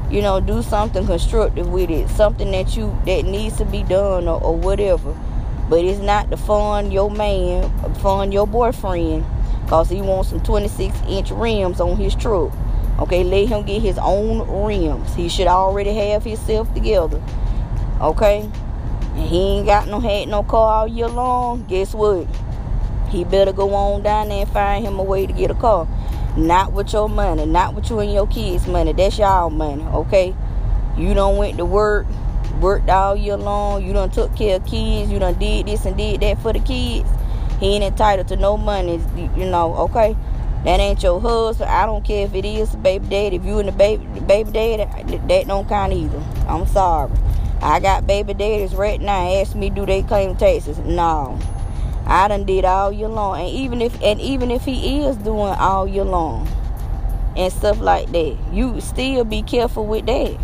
You 0.09 0.21
know, 0.21 0.39
do 0.39 0.61
something 0.61 1.05
constructive 1.05 1.69
with 1.69 1.89
it. 1.89 2.07
Something 2.09 2.51
that 2.51 2.77
you 2.77 2.97
that 3.05 3.25
needs 3.25 3.57
to 3.57 3.65
be 3.65 3.83
done 3.83 4.27
or, 4.27 4.41
or 4.41 4.55
whatever. 4.55 5.15
But 5.69 5.83
it's 5.83 5.99
not 5.99 6.29
to 6.29 6.37
fund 6.37 6.93
your 6.93 7.09
man, 7.09 7.69
fund 7.95 8.33
your 8.33 8.47
boyfriend 8.47 9.25
because 9.63 9.89
he 9.89 10.01
wants 10.01 10.29
some 10.29 10.41
26 10.41 10.95
inch 11.07 11.31
rims 11.31 11.79
on 11.79 11.97
his 11.97 12.15
truck. 12.15 12.51
Okay, 12.99 13.23
let 13.23 13.49
him 13.49 13.65
get 13.65 13.81
his 13.81 13.97
own 13.97 14.47
rims. 14.65 15.13
He 15.15 15.27
should 15.27 15.47
already 15.47 15.93
have 15.93 16.23
himself 16.23 16.71
together. 16.73 17.21
Okay? 17.99 18.49
And 19.15 19.27
he 19.27 19.57
ain't 19.57 19.65
got 19.65 19.87
no 19.87 19.99
had 19.99 20.27
no 20.27 20.43
car 20.43 20.81
all 20.81 20.87
year 20.87 21.07
long. 21.07 21.65
Guess 21.65 21.95
what? 21.95 22.27
He 23.09 23.23
better 23.23 23.53
go 23.53 23.73
on 23.73 24.03
down 24.03 24.29
there 24.29 24.41
and 24.41 24.49
find 24.49 24.85
him 24.85 24.99
a 24.99 25.03
way 25.03 25.25
to 25.25 25.33
get 25.33 25.51
a 25.51 25.55
car. 25.55 25.87
Not 26.35 26.73
with 26.73 26.93
your 26.93 27.09
money, 27.09 27.45
not 27.45 27.75
with 27.75 27.89
you 27.89 27.99
and 27.99 28.11
your 28.11 28.27
kids' 28.27 28.67
money. 28.67 28.93
That's 28.93 29.17
y'all 29.17 29.49
money, 29.49 29.83
okay? 29.83 30.35
You 30.97 31.13
don't 31.13 31.37
went 31.37 31.57
to 31.57 31.65
work, 31.65 32.07
worked 32.59 32.89
all 32.89 33.15
year 33.15 33.37
long. 33.37 33.85
You 33.85 33.93
done 33.93 34.09
took 34.09 34.35
care 34.35 34.57
of 34.57 34.65
kids. 34.65 35.11
You 35.11 35.19
done 35.19 35.37
did 35.39 35.67
this 35.67 35.85
and 35.85 35.95
did 35.95 36.21
that 36.21 36.39
for 36.41 36.53
the 36.53 36.59
kids. 36.59 37.07
He 37.59 37.75
ain't 37.75 37.83
entitled 37.83 38.27
to 38.29 38.35
no 38.35 38.57
money, 38.57 39.01
you 39.15 39.45
know, 39.45 39.75
okay? 39.75 40.15
That 40.63 40.79
ain't 40.79 41.03
your 41.03 41.19
husband. 41.19 41.69
I 41.69 41.85
don't 41.85 42.05
care 42.05 42.25
if 42.25 42.33
it 42.33 42.45
is 42.45 42.73
baby 42.77 43.07
daddy. 43.09 43.35
If 43.35 43.45
you 43.45 43.59
and 43.59 43.67
the 43.67 43.73
baby 43.73 44.05
the 44.13 44.21
baby 44.21 44.51
daddy, 44.51 45.17
that 45.27 45.47
don't 45.47 45.67
count 45.67 45.91
either. 45.91 46.23
I'm 46.47 46.65
sorry. 46.67 47.11
I 47.61 47.79
got 47.81 48.07
baby 48.07 48.33
daddies 48.33 48.73
right 48.73 48.99
now 48.99 49.41
ask 49.41 49.55
me 49.55 49.69
do 49.69 49.85
they 49.85 50.03
claim 50.03 50.35
taxes. 50.35 50.77
No. 50.79 51.37
I 52.05 52.27
done 52.27 52.45
did 52.45 52.65
all 52.65 52.91
year 52.91 53.09
long. 53.09 53.39
And 53.39 53.49
even 53.49 53.81
if 53.81 54.01
and 54.01 54.21
even 54.21 54.51
if 54.51 54.63
he 54.63 55.03
is 55.03 55.17
doing 55.17 55.53
all 55.53 55.87
year 55.87 56.05
long 56.05 56.47
and 57.35 57.51
stuff 57.51 57.79
like 57.81 58.11
that, 58.13 58.37
you 58.53 58.79
still 58.79 59.25
be 59.25 59.41
careful 59.41 59.85
with 59.85 60.05
that. 60.05 60.37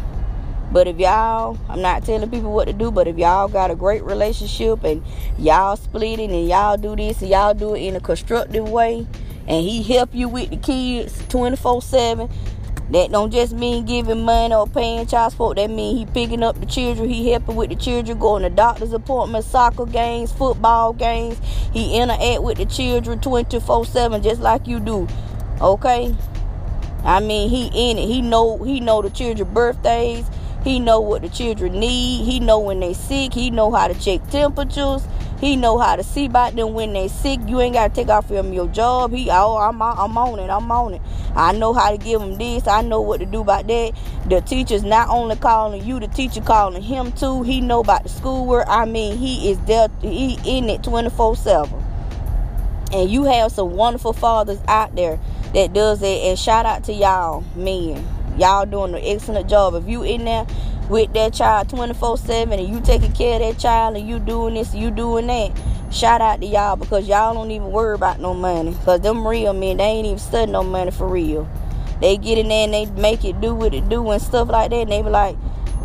But 0.72 0.88
if 0.88 0.98
y'all, 1.00 1.58
I'm 1.68 1.82
not 1.82 2.06
telling 2.06 2.30
people 2.30 2.54
what 2.54 2.66
to 2.66 2.74
do, 2.74 2.92
but 2.92 3.08
if 3.08 3.18
y'all 3.18 3.48
got 3.48 3.72
a 3.72 3.76
great 3.76 4.04
relationship 4.04 4.84
and 4.84 5.04
y'all 5.38 5.76
splitting 5.76 6.32
and 6.32 6.48
y'all 6.48 6.78
do 6.78 6.96
this 6.96 7.22
and 7.22 7.32
y'all 7.32 7.54
do 7.54 7.74
it 7.74 7.80
in 7.80 7.96
a 7.96 8.00
constructive 8.00 8.70
way, 8.70 9.08
and 9.48 9.66
he 9.66 9.82
help 9.82 10.14
you 10.14 10.30
with 10.30 10.52
the 10.52 10.58
kids 10.58 11.20
24-7, 11.24 12.32
that 12.92 13.12
don't 13.12 13.32
just 13.32 13.54
mean 13.54 13.86
giving 13.86 14.24
money 14.24 14.54
or 14.54 14.68
paying 14.68 15.06
child 15.06 15.32
support. 15.32 15.58
That 15.58 15.70
mean 15.70 15.98
he 15.98 16.06
picking 16.06 16.44
up 16.44 16.60
the 16.60 16.66
children, 16.66 17.10
he 17.10 17.32
helping 17.32 17.56
with 17.56 17.70
the 17.70 17.76
children, 17.76 18.20
going 18.20 18.44
to 18.44 18.50
doctor's 18.50 18.94
appointments, 18.94 19.48
soccer 19.48 19.86
games, 19.86 20.32
football 20.32 20.94
games. 20.94 21.40
He 21.72 21.98
interact 21.98 22.44
with 22.44 22.58
the 22.58 22.66
children 22.66 23.20
24-7 23.20 24.24
just 24.24 24.42
like 24.42 24.68
you 24.68 24.80
do. 24.80 25.08
Okay? 25.62 26.16
I 27.04 27.20
mean, 27.20 27.50
he 27.50 27.68
in 27.74 27.98
it. 27.98 28.08
He 28.08 28.22
know 28.22 28.58
he 28.64 28.80
know 28.80 29.02
the 29.02 29.10
children 29.10 29.52
birthdays. 29.54 30.26
He 30.64 30.80
know 30.80 31.00
what 31.00 31.22
the 31.22 31.30
children 31.30 31.80
need. 31.80 32.26
He 32.26 32.40
know 32.40 32.60
when 32.60 32.80
they 32.80 32.94
sick. 32.94 33.34
He 33.34 33.50
know 33.50 33.72
how 33.72 33.88
to 33.88 33.94
check 33.94 34.28
temperatures. 34.30 35.08
He 35.40 35.56
know 35.56 35.78
how 35.78 35.96
to 35.96 36.04
see 36.04 36.26
about 36.26 36.56
them 36.56 36.74
when 36.74 36.92
they 36.92 37.08
sick. 37.08 37.40
You 37.48 37.62
ain't 37.62 37.74
got 37.74 37.90
to 37.90 37.96
take 37.96 38.10
off 38.10 38.28
from 38.28 38.52
your 38.52 38.68
job. 38.68 39.14
He, 39.14 39.30
oh, 39.32 39.58
I'm, 39.58 39.82
I'm 39.82 40.18
on 40.18 40.38
it. 40.40 40.50
I'm 40.50 40.70
on 40.70 40.96
it. 40.96 41.02
I 41.34 41.54
know 41.54 41.74
how 41.74 41.92
to 41.92 41.98
give 41.98 42.20
them 42.20 42.38
this. 42.38 42.68
I 42.68 42.82
know 42.82 43.00
what 43.00 43.22
to 43.22 43.26
do 43.26 43.40
about 43.42 43.68
that. 43.68 43.94
The 44.28 44.42
teacher's 44.42 44.84
not 44.84 45.08
only 45.08 45.38
calling 45.38 45.86
you, 45.86 46.00
the 46.00 46.08
teacher 46.08 46.42
calling 46.42 46.82
him 46.82 47.14
too. 47.14 47.44
He 47.44 47.62
know 47.62 47.80
about 47.80 48.04
the 48.04 48.10
schoolwork. 48.10 48.66
I 48.68 48.84
mean, 48.84 49.18
he 49.18 49.50
is 49.50 49.58
there. 49.60 49.88
He 50.02 50.38
in 50.46 50.70
it 50.70 50.82
24/7. 50.82 51.86
And 52.92 53.10
you 53.10 53.24
have 53.24 53.54
some 53.54 53.72
wonderful 53.78 54.14
fathers 54.14 54.60
out 54.68 54.96
there 54.96 55.20
that 55.54 55.72
does 55.72 56.02
it. 56.02 56.24
And 56.24 56.38
shout 56.38 56.66
out 56.66 56.84
to 56.86 56.94
y'all, 56.94 57.46
men. 57.56 58.06
Y'all 58.40 58.66
doing 58.66 58.94
an 58.94 59.02
excellent 59.04 59.50
job. 59.50 59.76
If 59.76 59.86
you 59.86 60.04
in 60.04 60.24
there 60.24 60.48
with 60.90 61.12
that 61.12 61.34
child 61.34 61.68
24-7 61.68 62.58
and 62.58 62.74
you 62.74 62.80
taking 62.80 63.12
care 63.12 63.34
of 63.34 63.42
that 63.42 63.60
child 63.60 63.98
and 63.98 64.08
you 64.08 64.18
doing 64.18 64.54
this, 64.54 64.74
you 64.74 64.92
doing 64.92 65.28
that, 65.28 65.52
shout 65.92 66.22
out 66.22 66.40
to 66.40 66.48
y'all 66.48 66.78
because 66.78 67.06
y'all 67.06 67.34
don't 67.34 67.52
even 67.52 67.70
worry 67.70 67.96
about 67.96 68.22
no 68.22 68.34
money. 68.34 68.72
Because 68.72 69.02
them 69.02 69.28
real 69.28 69.52
men, 69.52 69.76
they 69.76 69.84
ain't 69.84 70.06
even 70.06 70.20
studying 70.20 70.54
no 70.54 70.64
money 70.64 70.90
for 70.90 71.06
real. 71.06 71.50
They 72.00 72.16
get 72.16 72.38
in 72.38 72.48
there 72.48 72.64
and 72.64 72.74
they 72.74 72.86
make 72.86 73.26
it 73.26 73.42
do 73.42 73.54
what 73.54 73.74
it 73.74 73.90
do 73.90 74.10
and 74.10 74.22
stuff 74.22 74.48
like 74.48 74.70
that. 74.70 74.84
And 74.84 74.92
they 74.92 75.02
be 75.02 75.10
like, 75.10 75.36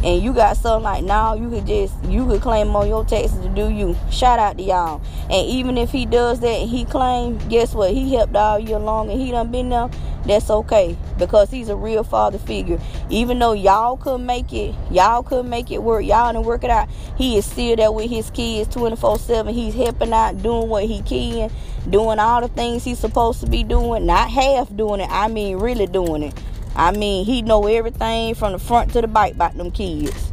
and 0.04 0.22
you 0.22 0.32
got 0.32 0.56
something 0.56 0.84
like 0.84 1.02
now 1.02 1.34
you 1.34 1.48
could 1.50 1.66
just 1.66 1.94
you 2.04 2.26
could 2.26 2.40
claim 2.40 2.74
on 2.76 2.86
your 2.86 3.04
taxes 3.04 3.38
to 3.40 3.48
do 3.48 3.70
you 3.70 3.96
shout 4.10 4.38
out 4.38 4.56
to 4.58 4.62
y'all 4.62 5.00
and 5.30 5.48
even 5.48 5.78
if 5.78 5.90
he 5.90 6.06
does 6.06 6.40
that 6.40 6.60
and 6.60 6.70
he 6.70 6.84
claim 6.84 7.38
guess 7.48 7.74
what 7.74 7.90
he 7.90 8.14
helped 8.14 8.36
all 8.36 8.58
year 8.58 8.78
long 8.78 9.10
and 9.10 9.20
he 9.20 9.30
done 9.30 9.50
been 9.50 9.70
there 9.70 9.88
that's 10.26 10.48
okay 10.48 10.96
because 11.18 11.50
he's 11.50 11.68
a 11.68 11.76
real 11.76 12.02
father 12.02 12.38
figure. 12.38 12.80
Even 13.10 13.38
though 13.38 13.52
y'all 13.52 13.96
couldn't 13.96 14.24
make 14.24 14.52
it, 14.52 14.74
y'all 14.90 15.22
couldn't 15.22 15.50
make 15.50 15.70
it 15.70 15.82
work, 15.82 16.04
y'all 16.04 16.32
didn't 16.32 16.46
work 16.46 16.64
it 16.64 16.70
out. 16.70 16.88
He 17.16 17.36
is 17.36 17.44
still 17.44 17.76
there 17.76 17.92
with 17.92 18.10
his 18.10 18.30
kids 18.30 18.74
24 18.74 19.18
7. 19.18 19.54
He's 19.54 19.74
helping 19.74 20.12
out, 20.12 20.42
doing 20.42 20.68
what 20.68 20.84
he 20.84 21.02
can, 21.02 21.50
doing 21.88 22.18
all 22.18 22.40
the 22.40 22.48
things 22.48 22.84
he's 22.84 22.98
supposed 22.98 23.40
to 23.40 23.46
be 23.46 23.62
doing, 23.62 24.06
not 24.06 24.30
half 24.30 24.74
doing 24.74 25.00
it, 25.00 25.10
I 25.10 25.28
mean, 25.28 25.58
really 25.58 25.86
doing 25.86 26.22
it. 26.22 26.34
I 26.76 26.92
mean, 26.92 27.24
he 27.24 27.42
know 27.42 27.66
everything 27.66 28.34
from 28.34 28.52
the 28.52 28.58
front 28.58 28.92
to 28.92 29.00
the 29.00 29.06
back 29.06 29.32
about 29.32 29.56
them 29.56 29.70
kids. 29.70 30.32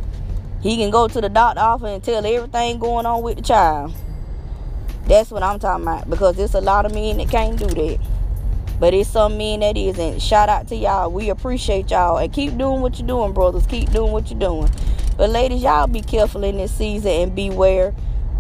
He 0.62 0.77
can 0.77 0.89
go 0.89 1.07
to 1.07 1.21
the 1.21 1.29
doctor 1.29 1.62
office 1.62 1.89
and 1.89 2.03
tell 2.03 2.25
everything 2.25 2.79
going 2.79 3.05
on 3.05 3.21
with 3.21 3.38
the 3.38 3.43
child. 3.43 3.93
That's 5.07 5.31
what 5.31 5.43
I'm 5.43 5.60
talking 5.60 5.83
about 5.83 6.10
because 6.10 6.36
there's 6.36 6.53
a 6.53 6.62
lot 6.62 6.86
of 6.86 6.93
men 6.93 7.17
that 7.17 7.29
can't 7.29 7.57
do 7.57 7.67
that. 7.67 8.00
But 8.79 8.93
it's 8.93 9.10
some 9.10 9.38
men 9.38 9.60
that 9.60 9.77
isn't. 9.77 10.21
shout 10.21 10.50
out 10.50 10.67
to 10.69 10.75
y'all. 10.75 11.12
We 11.12 11.29
appreciate 11.29 11.91
y'all. 11.91 12.17
And 12.17 12.33
keep 12.33 12.57
doing 12.57 12.81
what 12.81 12.98
you're 12.98 13.07
doing, 13.07 13.31
brothers. 13.31 13.67
Keep 13.67 13.91
doing 13.91 14.12
what 14.12 14.31
you're 14.31 14.39
doing. 14.39 14.69
But 15.17 15.29
ladies, 15.29 15.62
y'all 15.62 15.86
be 15.86 16.01
careful 16.01 16.43
in 16.43 16.57
this 16.57 16.74
season 16.74 17.12
and 17.12 17.36
beware 17.36 17.93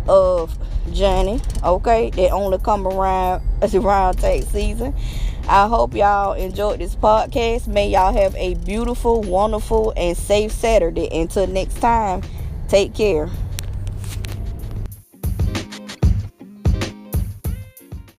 of 0.07 0.57
Johnny, 0.91 1.39
okay? 1.63 2.09
They 2.09 2.29
only 2.29 2.57
come 2.57 2.87
around 2.87 3.43
around 3.73 4.17
tax 4.17 4.47
season. 4.47 4.95
I 5.47 5.67
hope 5.67 5.93
y'all 5.93 6.33
enjoyed 6.33 6.79
this 6.79 6.95
podcast. 6.95 7.67
May 7.67 7.89
y'all 7.89 8.13
have 8.13 8.35
a 8.35 8.55
beautiful, 8.55 9.21
wonderful, 9.21 9.93
and 9.97 10.15
safe 10.15 10.51
Saturday. 10.51 11.09
Until 11.11 11.47
next 11.47 11.79
time, 11.79 12.21
take 12.67 12.93
care. 12.93 13.29